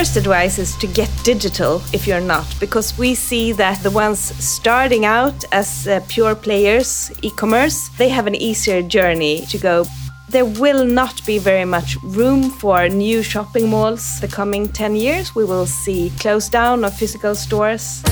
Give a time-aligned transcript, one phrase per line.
[0.00, 4.18] First advice is to get digital if you're not, because we see that the ones
[4.42, 9.84] starting out as uh, pure players, e commerce, they have an easier journey to go.
[10.30, 15.34] There will not be very much room for new shopping malls the coming 10 years.
[15.34, 18.02] We will see close down of physical stores.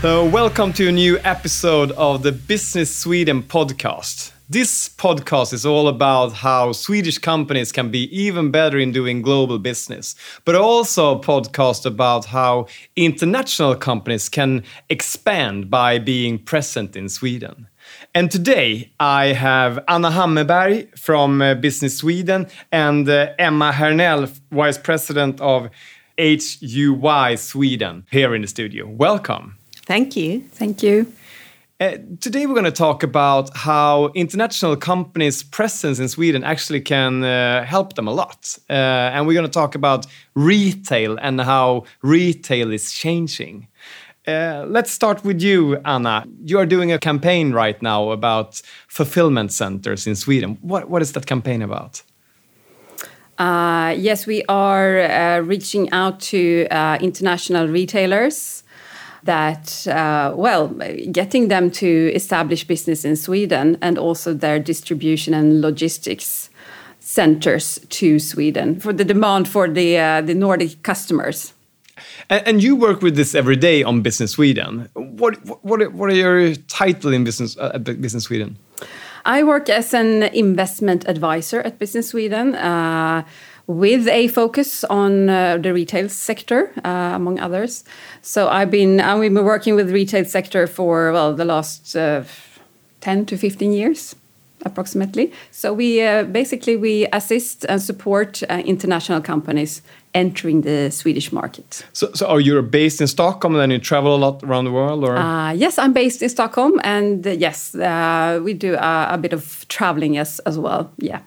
[0.00, 4.33] So, welcome to a new episode of the Business Sweden podcast.
[4.50, 9.58] This podcast is all about how Swedish companies can be even better in doing global
[9.58, 17.08] business, but also a podcast about how international companies can expand by being present in
[17.08, 17.68] Sweden.
[18.14, 24.76] And today I have Anna Hammarberg from uh, Business Sweden and uh, Emma Hernell, Vice
[24.76, 25.70] President of
[26.18, 28.86] HUI Sweden, here in the studio.
[28.86, 29.56] Welcome.
[29.86, 30.42] Thank you.
[30.52, 31.10] Thank you.
[31.80, 37.24] Uh, today we're going to talk about how international companies' presence in Sweden actually can
[37.24, 38.56] uh, help them a lot.
[38.70, 38.74] Uh,
[39.12, 43.66] and we're going to talk about retail and how retail is changing.
[44.24, 46.24] Uh, let's start with you, Anna.
[46.44, 50.58] You are doing a campaign right now about fulfillment centers in Sweden.
[50.60, 52.04] What, what is that campaign about?
[53.36, 56.68] Uh, yes, we are uh, reaching out to
[57.00, 58.63] international retailers
[59.24, 60.68] that, uh, well,
[61.10, 66.50] getting them to establish business in Sweden and also their distribution and logistics
[67.00, 71.52] centers to Sweden for the demand for the, uh, the Nordic customers.
[72.30, 74.88] And, you work with this every day on Business Sweden.
[74.94, 78.56] What, what, what are your title in Business, uh, Business Sweden?
[79.24, 82.54] I work as an investment advisor at Business Sweden.
[82.54, 83.24] Uh,
[83.66, 87.84] with a focus on uh, the retail sector, uh, among others.
[88.22, 92.24] So I've been I've been working with the retail sector for well the last uh,
[93.00, 94.14] ten to fifteen years,
[94.64, 95.32] approximately.
[95.50, 99.82] So we uh, basically we assist and support uh, international companies
[100.12, 101.84] entering the Swedish market.
[101.92, 104.70] So, so are you based in Stockholm and then you travel a lot around the
[104.70, 105.04] world?
[105.04, 105.16] Or?
[105.16, 110.18] Uh, yes, I'm based in Stockholm, and yes, we do a, a bit of traveling
[110.18, 110.92] as as well.
[110.98, 111.20] Yeah.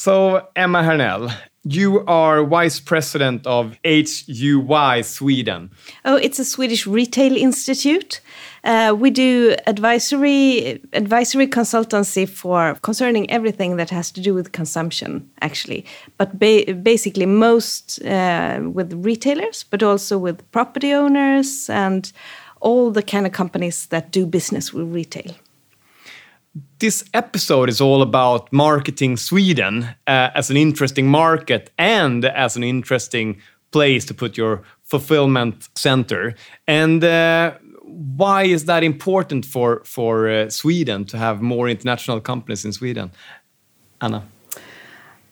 [0.00, 1.28] So, Emma Hernell,
[1.64, 5.70] you are vice president of HUI Sweden.
[6.04, 8.20] Oh, it's a Swedish retail institute.
[8.62, 15.28] Uh, we do advisory advisory consultancy for concerning everything that has to do with consumption,
[15.42, 15.84] actually.
[16.16, 22.12] But ba basically, most uh, with retailers, but also with property owners and
[22.60, 25.34] all the kind of companies that do business with retail
[26.78, 32.62] this episode is all about marketing Sweden uh, as an interesting market and as an
[32.62, 36.34] interesting place to put your fulfillment center.
[36.66, 37.54] And uh,
[38.16, 43.10] why is that important for for uh, Sweden to have more international companies in Sweden,
[44.00, 44.22] Anna?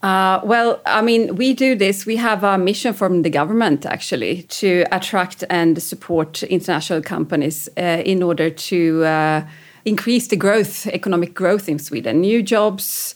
[0.02, 2.06] Uh, well, I mean, we do this.
[2.06, 8.02] We have a mission from the government actually to attract and support international companies uh,
[8.04, 9.42] in order to uh,
[9.86, 13.14] increase the growth, economic growth in Sweden, new jobs,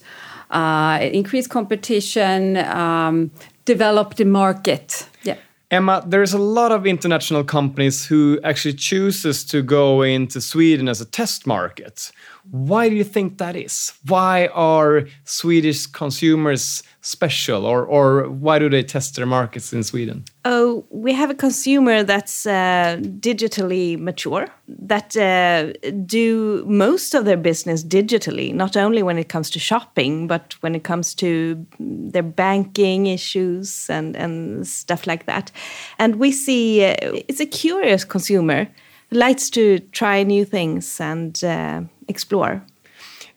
[0.49, 3.29] uh, increase competition, um,
[3.65, 5.07] develop the market.
[5.23, 5.35] Yeah.
[5.69, 10.99] Emma, there's a lot of international companies who actually chooses to go into Sweden as
[11.01, 12.11] a test market.
[12.49, 13.93] Why do you think that is?
[14.07, 20.23] Why are Swedish consumers special, or or why do they test their markets in Sweden?
[20.43, 25.73] Oh, we have a consumer that's uh, digitally mature, that uh,
[26.05, 30.75] do most of their business digitally, not only when it comes to shopping, but when
[30.75, 35.51] it comes to their banking issues and and stuff like that.
[35.99, 36.95] And we see uh,
[37.27, 38.67] it's a curious consumer,
[39.11, 41.81] likes to try new things and uh,
[42.11, 42.61] explore.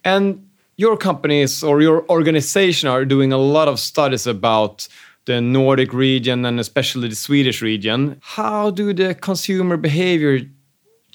[0.03, 0.47] And
[0.77, 4.87] your companies or your organization are doing a lot of studies about
[5.25, 8.19] the Nordic region and especially the Swedish region.
[8.21, 10.41] How do the consumer behavior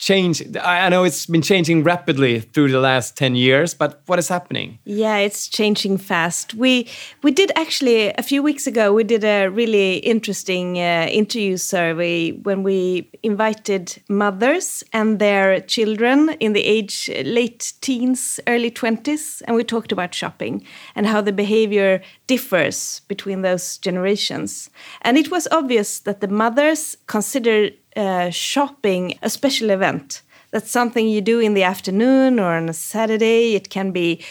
[0.09, 4.29] change i know it's been changing rapidly through the last 10 years but what is
[4.29, 4.79] happening?
[4.85, 6.55] Yeah it's changing fast.
[6.55, 6.89] We
[7.23, 12.33] we did actually a few weeks ago we did a really interesting uh, interview survey
[12.33, 19.57] when we invited mothers and their children in the age late teens early 20s and
[19.57, 20.65] we talked about shopping
[20.95, 24.71] and how the behavior differs between those generations.
[25.03, 30.23] And it was obvious that the mothers consider uh, shopping a special event.
[30.51, 33.55] That's something you do in the afternoon or on a Saturday.
[33.55, 34.23] It can be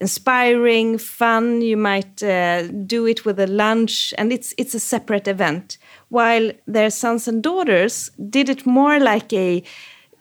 [0.00, 1.62] inspiring, fun.
[1.62, 5.78] You might uh, do it with a lunch, and it's it's a separate event.
[6.08, 9.62] While their sons and daughters did it more like a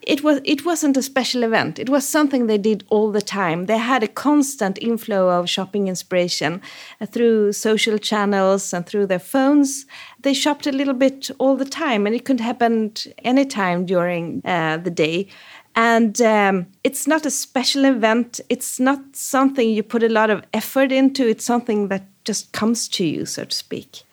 [0.04, 1.78] it was it wasn't a special event.
[1.78, 3.66] It was something they did all the time.
[3.66, 6.62] They had a constant inflow of shopping inspiration
[7.00, 9.86] uh, through social channels and through their phones.
[10.20, 12.94] They shopped a little bit all the time and it could happen
[13.24, 15.28] anytime during uh, the day.
[15.76, 18.42] And um, it's not a special event.
[18.50, 21.28] It's not something you put a lot of effort into.
[21.28, 24.04] It's something that just comes to you so to speak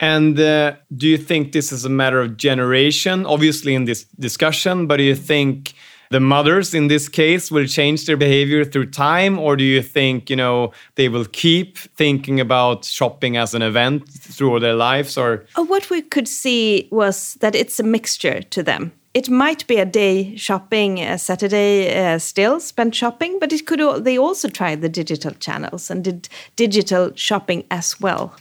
[0.00, 4.86] and uh, do you think this is a matter of generation, obviously, in this discussion,
[4.86, 5.74] but do you think
[6.10, 10.30] the mothers in this case will change their behavior through time, or do you think,
[10.30, 15.18] you know, they will keep thinking about shopping as an event through their lives?
[15.18, 19.66] Or uh, what we could see was that it's a mixture to them it might
[19.66, 24.04] be a day shopping, a Saturday uh, still spent shopping, but it could.
[24.04, 28.36] They also tried the digital channels and did digital shopping as well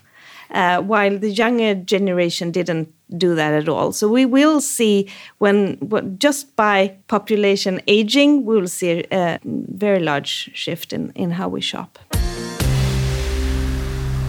[0.51, 3.91] uh, while the younger generation didn't do that at all.
[3.91, 5.09] So we will see
[5.39, 5.77] when,
[6.19, 11.61] just by population aging, we will see a, very large shift in, in how we
[11.61, 11.97] shop.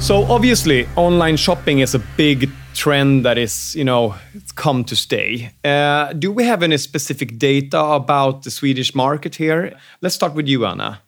[0.00, 4.96] So obviously, online shopping is a big trend that is, you know, it's come to
[4.96, 5.50] stay.
[5.62, 9.76] Uh, do we have any specific data about the Swedish market here?
[10.00, 11.02] Let's start with you, Anna.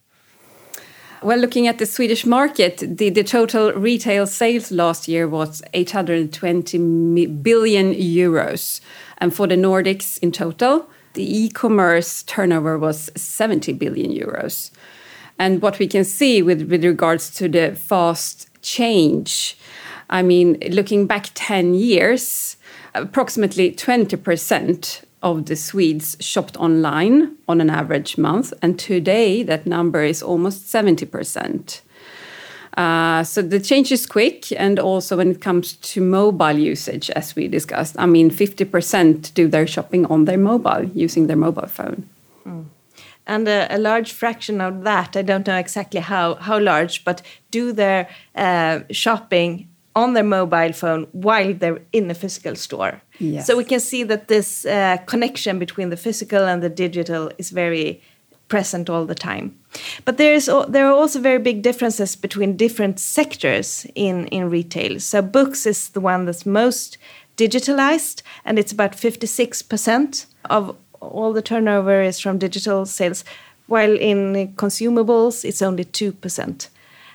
[1.23, 7.27] Well, looking at the Swedish market, the, the total retail sales last year was 820
[7.27, 8.81] billion euros.
[9.19, 14.73] And for the Nordics in total, the e commerce turnover was 70 billion euros.
[15.39, 19.57] And what we can see with, with regards to the fast change,
[20.11, 22.57] I mean, looking back 10 years,
[22.95, 30.03] approximately 20% of the Swedes shopped online on an average month, and today that number
[30.03, 31.81] is almost 70%.
[32.77, 37.37] Uh, so the change is quick, and also when it comes to mobile usage, as
[37.37, 42.09] we discussed, I mean, 50% do their shopping on their mobile using their mobile phone.
[42.47, 42.67] Mm.
[43.27, 47.23] And a, a, large fraction of that, I don't know exactly how, how large, but
[47.51, 53.03] do their uh, shopping on their mobile phone while they're in a physical store.
[53.19, 53.47] Yes.
[53.47, 57.51] So we can see that this uh, connection between the physical and the digital is
[57.51, 58.01] very
[58.49, 59.51] present all the time.
[60.05, 65.01] But there is there are also very big differences between different sectors in in retail.
[65.01, 66.99] So books is the one that's most
[67.37, 73.25] digitalized, and it's about fifty six percent of all the turnover is from digital sales,
[73.67, 76.69] while in consumables it's only two percent.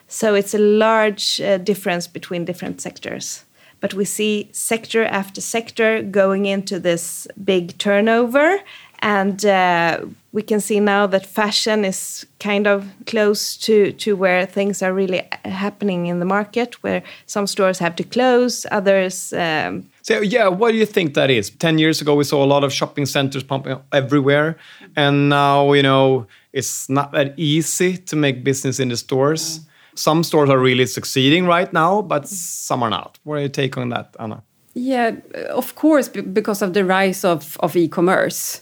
[0.08, 3.44] So it's a large uh, difference between different sectors.
[3.80, 8.60] But we see sector after sector going into this big turnover.
[9.00, 14.48] And uh, we can see now that fashion is kind of close to, to where
[14.48, 19.34] things are really happening in the market, where some stores have to close, others.
[19.34, 21.52] Um, so, yeah, what do you think that is?
[21.52, 24.58] 10 years ago, we saw a lot of shopping centers pumping everywhere.
[24.96, 29.60] And now, you know, it's not that easy to make business in the stores.
[29.60, 29.67] Mm
[29.98, 33.20] some stores are really succeeding right now, but some are not.
[33.24, 34.44] What are your take on that, Anna?
[34.74, 35.16] Yeah,
[35.50, 38.62] of course, because of the rise of, of e-commerce.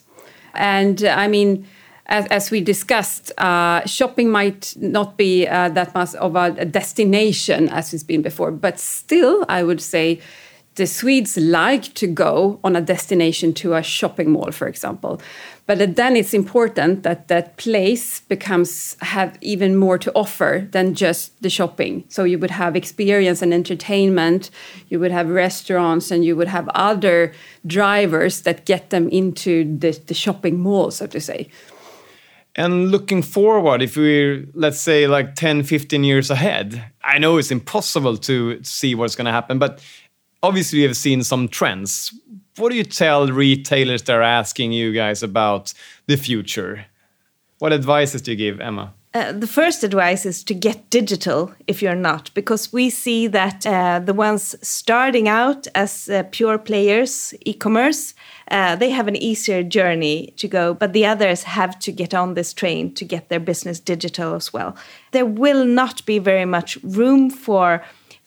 [0.54, 1.68] And uh, I mean,
[2.06, 6.66] as, as we discussed, uh, shopping might not be uh, that much of a, a
[6.66, 10.22] destination as it's been before, but still, I would say
[10.76, 15.22] the Swedes like to go on a destination to a shopping mall, for example.
[15.68, 21.42] But then it's important that that place becomes have even more to offer than just
[21.42, 22.04] the shopping.
[22.10, 24.52] So you would have experience and entertainment,
[24.90, 27.34] you would have restaurants, and you would have other
[27.66, 31.50] drivers that get them into the, the shopping mall, so to say.
[32.58, 37.52] And looking forward, if we're, let's say, like 10, 15 years ahead, I know it's
[37.52, 39.84] impossible to see what's going to happen, but
[40.46, 42.14] obviously we have seen some trends.
[42.58, 45.74] What do you tell retailers that are asking you guys about
[46.08, 46.86] the future?
[47.60, 48.94] What advices do you give, Emma?
[49.14, 53.66] Uh, the first advice is to get digital if you're not, because we see that
[53.66, 58.14] uh, the ones starting out as uh, pure players, e commerce,
[58.52, 62.34] uh, they have an easier journey to go, but the others have to get on
[62.34, 64.76] this train to get their business digital as well.
[65.12, 67.86] There will not be very much room for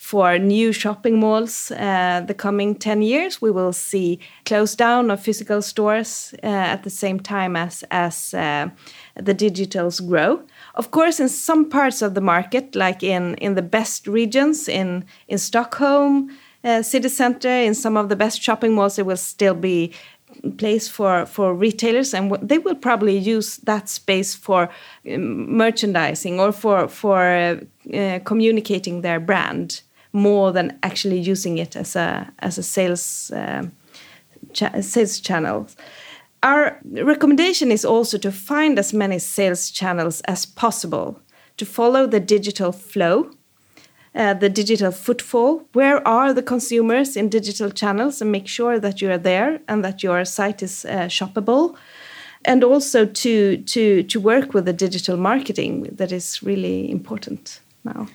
[0.09, 3.43] for new shopping malls uh, the coming 10 years.
[3.43, 8.33] We will see close down of physical stores uh, at the same time as, as
[8.33, 8.71] uh,
[9.17, 10.41] the digitals grow.
[10.77, 15.05] Of course, in some parts of the market, like in, in the best regions, in,
[15.29, 16.35] in Stockholm,
[16.65, 19.93] uh, city center, in some of the best shopping malls, there will still be
[20.57, 24.69] place for for retailers and they will probably use that space for
[25.11, 31.77] um, merchandising or for for uh, uh, communicating their brand more than actually using it
[31.77, 33.31] as a as a sales
[34.53, 35.67] cha sales channel.
[36.43, 41.21] our recommendation is also to find as many sales channels as possible
[41.57, 43.31] to follow the digital flow
[44.15, 45.63] uh, the digital footfall.
[45.75, 48.21] Where are the consumers in digital channels?
[48.21, 51.77] And make sure that you are there and that your site is uh, shoppable.
[52.45, 58.07] And also to to to work with the digital marketing that is really important now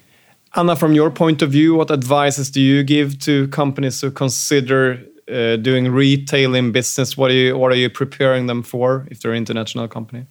[0.55, 4.99] anna from your point of view what advices do you give to companies who consider
[5.31, 9.19] uh, doing retail in business what are you what are you preparing them for if
[9.21, 10.25] they're an international company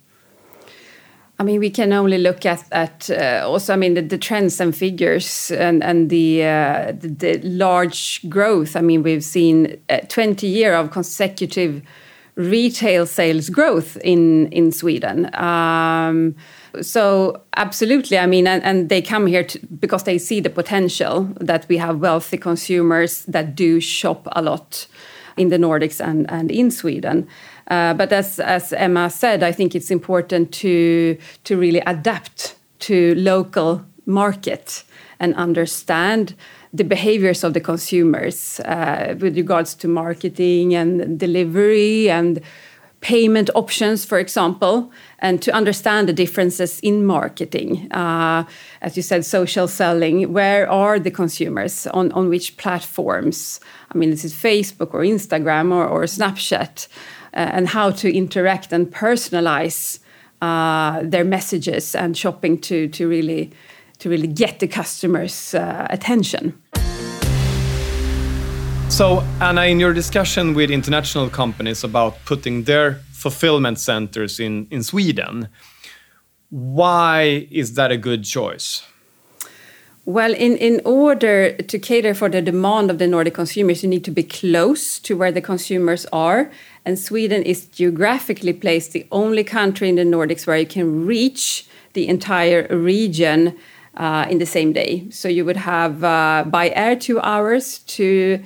[1.39, 4.61] I mean, we can only look at, at uh, also, I mean, the, the, trends
[4.61, 8.77] and figures and, and the, uh, the, the, large growth.
[8.77, 9.77] I mean, we've seen
[10.09, 11.83] 20 year of consecutive
[12.37, 15.35] retail sales growth in, in Sweden.
[15.35, 16.37] Um,
[16.81, 21.29] so absolutely, I mean, and, and they come here to, because they see the potential
[21.41, 24.87] that we have wealthy consumers that do shop a lot
[25.37, 27.29] in the Nordics and, and in Sweden.
[27.69, 33.15] Uh, but as, as Emma said, I think it's important to, to really adapt to
[33.15, 34.85] local market
[35.21, 36.35] and understand
[36.73, 42.41] the behaviors of the consumers uh, with regards to marketing and delivery and
[43.03, 47.93] payment options, for example, and to understand the differences in marketing.
[47.93, 48.45] Uh,
[48.81, 51.87] as you said, social selling, where are the consumers?
[51.89, 53.61] On, on which platforms?
[53.93, 56.89] I mean, is Facebook or Instagram or, or Snapchat.
[57.35, 60.01] Uh, and how to interact and personalize
[60.43, 63.51] uh, their messages and shopping to to really
[64.01, 66.53] to really get the customers' uh, attention.
[68.93, 74.83] So, Anna, in your discussion with international companies about putting their fulfillment centers in, in
[74.83, 75.49] Sweden,
[76.51, 78.87] why is that a good choice?
[80.05, 84.05] Well, in, in order to cater for the demand of the Nordic consumers, you need
[84.05, 86.51] to be close to where the consumers are.
[86.85, 91.67] And Sweden is geographically placed the only country in the Nordics where you can reach
[91.95, 93.57] the entire region
[93.97, 95.09] uh, in the same day.
[95.09, 98.43] So you would have uh, by air two hours to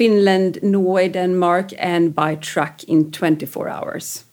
[0.00, 4.24] Finland, Norway, Denmark, and by truck in 24 hours.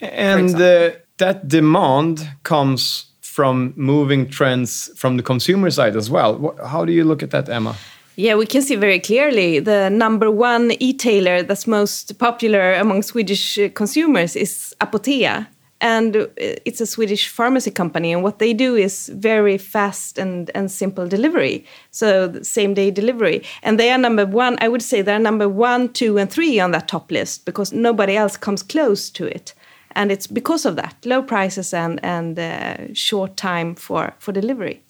[0.00, 6.54] And uh, that demand comes from moving trends from the consumer side as well.
[6.64, 7.74] How do you look at that, Emma?
[8.16, 13.58] Yeah, we can see very clearly the number one e-tailer that's most popular among Swedish
[13.58, 15.46] uh, consumers is Apotea.
[15.80, 20.70] And it's a Swedish pharmacy company, and what they do is very fast and, and
[20.70, 21.64] simple delivery.
[21.90, 23.42] So, same day delivery.
[23.62, 26.72] And they are number one, I would say they're number one, two, and three on
[26.72, 29.54] that top list because nobody else comes close to it
[29.92, 34.82] and it's because of that low prices and and uh, short time for for delivery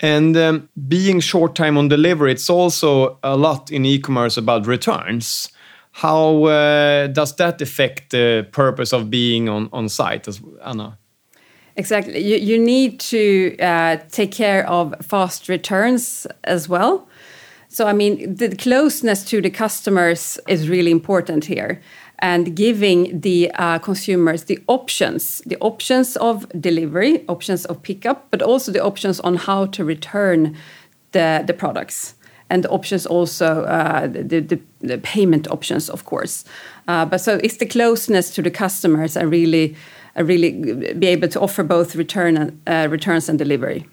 [0.00, 5.48] and um, being short time on delivery it's also a lot in e-commerce about returns
[5.96, 10.98] how uh, does that affect the purpose of being on on site as anna?
[11.76, 12.18] Exactly.
[12.22, 17.08] You, you need to uh, take care of fast returns as well.
[17.68, 21.80] So i mean the closeness to the customers is really important here
[22.18, 28.42] and giving the uh, consumers the options the options of delivery options of pickup but
[28.42, 30.56] also the options on how to return
[31.12, 32.14] the, the products
[32.50, 36.44] and the options also uh, the, the, the, payment options of course.
[36.88, 39.76] Uh, but so it's the closeness to the customers and really
[40.16, 40.52] really
[40.94, 43.86] be able to offer both return and, uh, returns and delivery.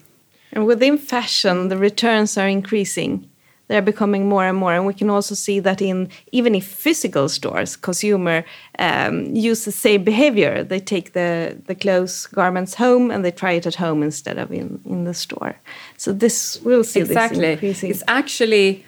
[0.52, 3.28] And within fashion the returns are increasing
[3.74, 4.72] they're becoming more and more.
[4.72, 8.44] And we can also see that in even if physical stores consumer
[8.78, 10.62] um, use the same behavior.
[10.62, 14.52] They take the the clothes garments home and they try it at home instead of
[14.52, 15.56] in in the store.
[15.96, 17.58] So this we'll see exactly.
[17.90, 18.84] it's actually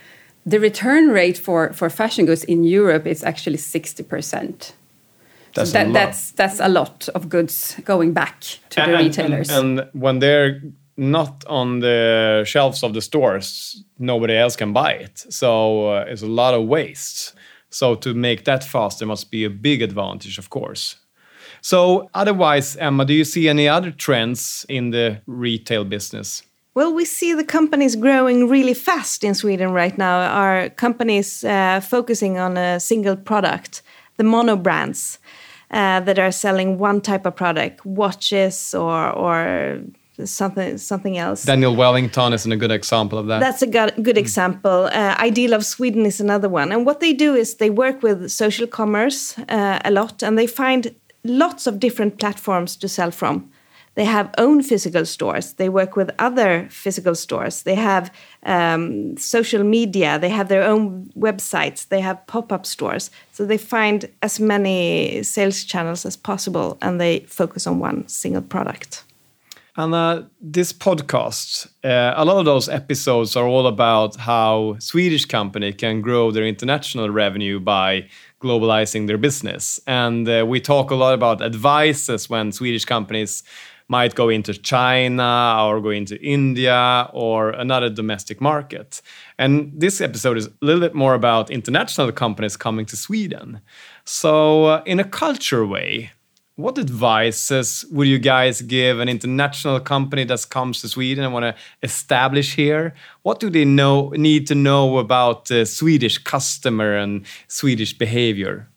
[0.52, 4.74] the return rate for for fashion goods in europe is actually 60 percent.
[5.54, 8.40] That's, that, that's that's a lot of goods going back
[8.70, 10.60] to and, the retailers and, and when they're
[10.96, 15.24] not on the shelves of the stores, nobody else can buy it.
[15.28, 17.34] So uh, it's a lot of waste.
[17.70, 20.96] So to make that faster must be a big advantage, of course.
[21.60, 26.42] So otherwise, Emma, do you see any other trends in the retail business?
[26.74, 30.20] Well, we see the companies growing really fast in Sweden right now.
[30.20, 33.82] Our companies uh, focusing on a single product,
[34.16, 35.18] the mono brands
[35.70, 39.80] uh, that are selling one type of product, watches or or
[40.24, 41.44] something something else.
[41.44, 43.40] Daniel Wellington is a good example of that.
[43.40, 44.88] That's a good, good example.
[44.92, 46.72] Uh, Ideal of Sweden is another one.
[46.72, 50.46] And what they do is they work with social commerce uh, a lot, and they
[50.46, 50.94] find
[51.24, 53.50] lots of different platforms to sell from.
[53.96, 55.54] they have own physical stores.
[55.54, 57.62] They work with other physical stores.
[57.62, 58.12] They have
[58.44, 60.18] um, social media.
[60.18, 61.88] They have their own websites.
[61.88, 63.10] They have pop up stores.
[63.32, 68.42] So they find as many sales channels as possible and they focus on one single
[68.42, 69.02] product.
[69.76, 75.70] Uh, this podcast, uh, a lot of those episodes are all about how Swedish company
[75.70, 78.08] can grow their international revenue by
[78.40, 79.78] globalizing their business.
[79.86, 83.42] And uh, we talk a lot about advices when Swedish companies
[83.88, 89.02] might go into China or go into India or another domestic market.
[89.38, 93.60] And this episode is a little bit more about international companies coming to Sweden.
[94.04, 96.12] So, uh, in a culture way,
[96.56, 101.44] what advices would you guys give an international company that comes to Sweden and want
[101.44, 102.94] to establish here?
[103.22, 108.68] What do they know need to know about the Swedish customer and Swedish behavior?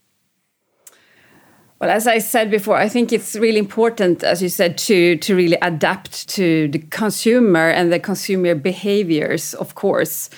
[1.80, 5.34] Well, as I said before, I think it's really important, as you said, to to
[5.34, 9.54] really adapt to the consumer and the consumer behaviors.
[9.54, 10.30] Of course,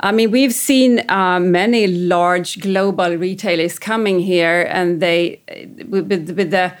[0.00, 5.40] I mean we've seen uh, many large global retailers coming here, and they
[5.88, 6.72] with, with the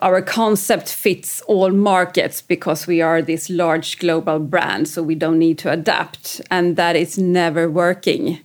[0.00, 5.38] our concept fits all markets because we are this large global brand, so we don't
[5.38, 8.40] need to adapt, and that is never working.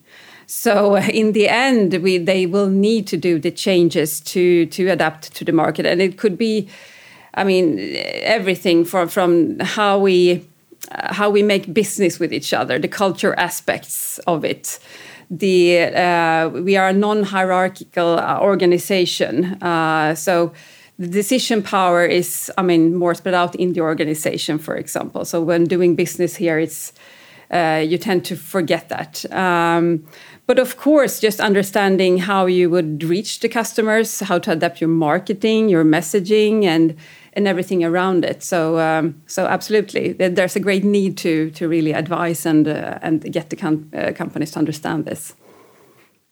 [0.46, 5.34] So in the end, we they will need to do the changes to to adapt
[5.36, 6.68] to the market, and it could be,
[7.34, 7.80] I mean,
[8.24, 10.46] everything from from how we
[11.12, 14.80] how we make business with each other, the culture aspects of it.
[15.30, 20.54] The uh, we are a non-hierarchical uh, organization, uh, so
[21.00, 25.26] the decision power is, I mean, more spread out in the organization, for example.
[25.26, 26.94] So when doing business here, it's
[27.52, 29.26] uh, you tend to forget that.
[29.32, 30.06] Um,
[30.46, 34.90] but of course, just understanding how you would reach the customers, how to adapt your
[34.90, 36.96] marketing, your messaging, and
[37.36, 38.44] and everything around it.
[38.44, 43.22] So um, so absolutely, there's a great need to to really advise and uh, and
[43.34, 45.36] get the com uh, companies to understand this.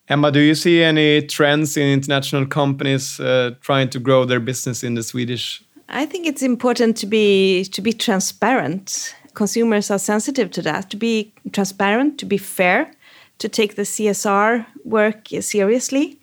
[0.08, 4.84] Emma, do you see any trends in international companies uh, trying to grow their business
[4.84, 5.64] in the Swedish?
[5.88, 9.16] I think it's important to be to be transparent.
[9.34, 10.90] Consumers are sensitive to that.
[10.90, 12.92] To be transparent, to be fair,
[13.38, 16.20] to take the CSR work seriously,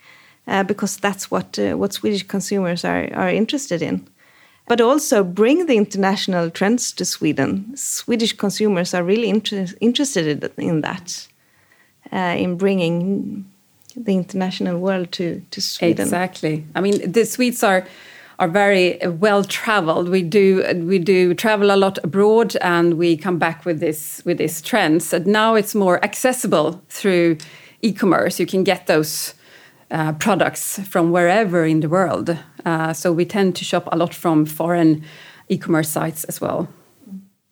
[0.46, 4.06] uh, because that's what uh, what Swedish consumers are are interested in.
[4.68, 7.74] But also bring the international trends to Sweden.
[7.74, 11.28] Swedish consumers are really inter interested in that,
[12.12, 13.44] uh, in bringing
[13.96, 16.02] the international world to, to Sweden.
[16.02, 16.64] Exactly.
[16.74, 17.86] I mean, the Swedes are
[18.38, 20.08] are very well traveled.
[20.08, 24.38] We do we do travel a lot abroad, and we come back with this with
[24.38, 25.12] these trends.
[25.12, 27.38] And now it's more accessible through
[27.82, 28.38] e-commerce.
[28.38, 29.34] You can get those
[29.90, 32.38] uh, products from wherever in the world.
[32.64, 35.04] Uh, so we tend to shop a lot from foreign
[35.48, 36.68] e-commerce sites as well.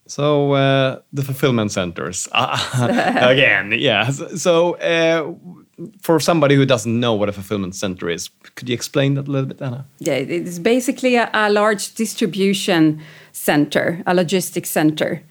[0.07, 4.11] So uh, the fulfillment centers again, yeah.
[4.11, 5.35] So uh,
[6.01, 9.31] for somebody who doesn't know what a fulfillment center is, could you explain that a
[9.31, 9.87] little bit, Anna?
[9.99, 13.01] Yeah, it's basically a, a large distribution
[13.33, 15.23] center, a logistics center.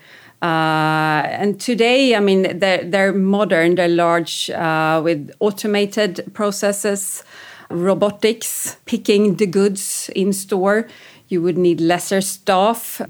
[0.41, 7.23] Uh, and today, I mean, they're, they're modern, they're large uh, with automated processes,
[7.69, 10.87] robotics, picking the goods in store.
[11.27, 13.01] You would need lesser staff.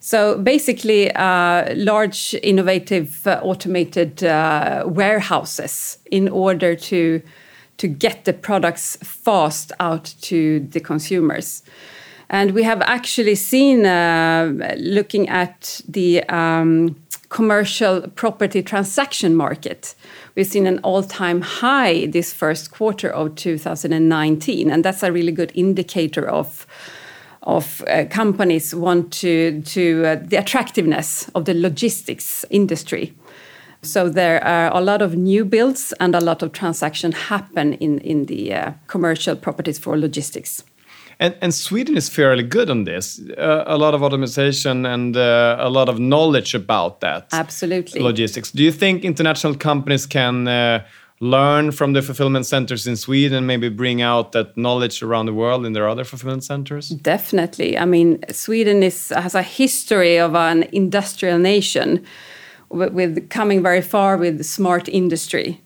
[0.00, 7.20] So basically, uh, large, innovative, uh, automated uh, warehouses in order to
[7.78, 11.62] to get the products fast out to the consumers.
[12.28, 16.96] And we have actually seen, uh, looking at the um,
[17.28, 19.94] commercial property transaction market,
[20.34, 25.52] we've seen an all-time high this first quarter of 2019, and that's a really good
[25.54, 26.66] indicator of
[27.44, 33.14] of uh, companies want to to uh, the attractiveness of the logistics industry.
[33.82, 37.98] So there are a lot of new builds and a lot of transaction happen in
[38.00, 40.64] in the uh, commercial properties for logistics.
[41.20, 43.20] And, and, Sweden is fairly good on this.
[43.36, 47.26] Uh, a lot of automation and uh, a lot of knowledge about that.
[47.32, 48.00] Absolutely.
[48.00, 48.52] Logistics.
[48.52, 50.86] Do you think international companies can uh,
[51.20, 55.34] learn from the fulfillment centers in Sweden, and maybe bring out that knowledge around the
[55.34, 56.90] world in their other fulfillment centers?
[56.90, 57.76] Definitely.
[57.76, 62.04] I mean, Sweden is, has a history of an industrial nation
[62.68, 65.60] with, with coming very far with smart industry.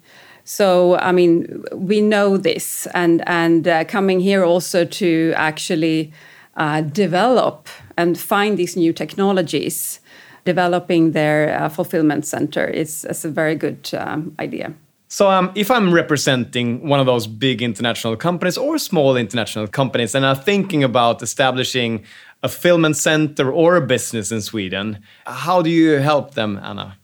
[0.45, 6.13] So, I mean, we know this, and and uh, coming here also to actually
[6.57, 10.01] uh, develop and find these new technologies,
[10.45, 14.75] developing their uh, fulfillment center is, is a very good um, idea.
[15.09, 20.15] So, um, if I'm representing one of those big international companies or small international companies,
[20.15, 22.05] and I'm thinking about establishing
[22.43, 26.97] a fulfillment center or a business in Sweden, how do you help them, Anna?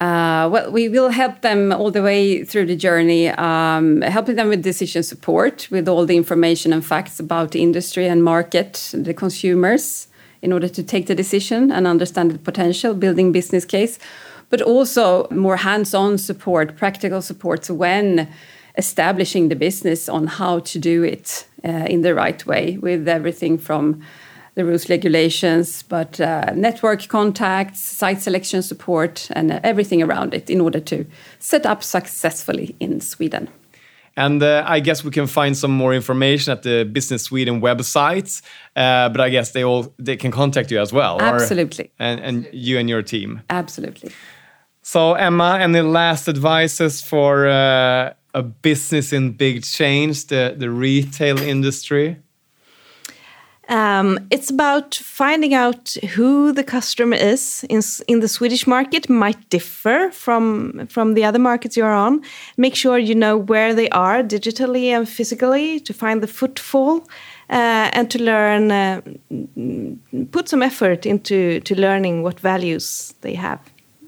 [0.00, 4.48] Uh, well, we will help them all the way through the journey, um, helping them
[4.48, 9.14] with decision support, with all the information and facts about the industry and market, the
[9.14, 10.08] consumers,
[10.42, 13.98] in order to take the decision and understand the potential, building business case
[14.50, 18.28] but also more hands on support, practical support when
[18.78, 23.58] establishing the business on how to do it uh, in the right way with everything
[23.58, 24.02] from
[24.56, 30.50] the rules, regulations, but uh, network contacts, site selection support, and uh, everything around it
[30.50, 31.04] in order to
[31.38, 33.48] set up successfully in Sweden.
[34.16, 38.40] And uh, I guess we can find some more information at the Business Sweden website.
[38.74, 41.20] Uh, but I guess they all they can contact you as well.
[41.20, 41.84] Absolutely.
[41.84, 43.42] Or, and, and you and your team.
[43.50, 44.10] Absolutely.
[44.80, 51.38] So, Emma, any last advices for uh, a business in big change, the, the retail
[51.38, 52.16] industry?
[53.68, 59.50] Um, it's about finding out who the customer is in, in the Swedish market might
[59.50, 62.22] differ from from the other markets you're on.
[62.56, 67.08] Make sure you know where they are digitally and physically to find the footfall
[67.50, 68.70] uh, and to learn.
[68.70, 69.00] Uh,
[70.30, 73.60] put some effort into to learning what values they have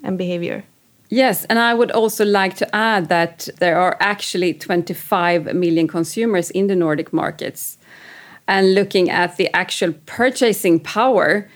[0.05, 0.62] and behavior.
[1.11, 6.51] Yes, and I would also like to add that there are actually 25 million consumers
[6.51, 7.79] in the Nordic markets.
[8.49, 11.49] And looking at the actual purchasing power,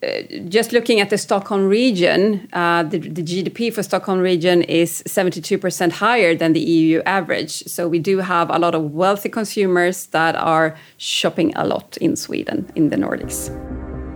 [0.00, 5.02] uh, just looking at the Stockholm region, uh, the, the, GDP for Stockholm region is
[5.08, 7.64] 72% higher than the EU average.
[7.64, 12.14] So we do have a lot of wealthy consumers that are shopping a lot in
[12.14, 13.50] Sweden, in the Nordics.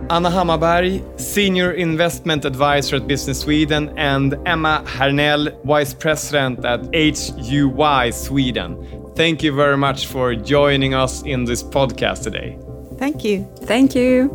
[0.09, 8.11] Anna Hammarberg, Senior Investment Advisor at Business Sweden, and Emma Hernell, Vice President at HUI
[8.11, 9.02] Sweden.
[9.15, 12.57] Thank you very much for joining us in this podcast today.
[12.97, 13.45] Thank you.
[13.57, 14.33] Thank you.